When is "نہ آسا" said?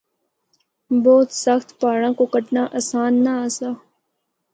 3.23-3.69